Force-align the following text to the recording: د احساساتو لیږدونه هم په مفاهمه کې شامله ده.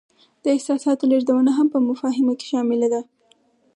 د 0.43 0.45
احساساتو 0.55 1.09
لیږدونه 1.11 1.51
هم 1.57 1.67
په 1.73 1.79
مفاهمه 1.87 2.33
کې 2.39 2.45
شامله 2.51 2.87
ده. 2.93 3.01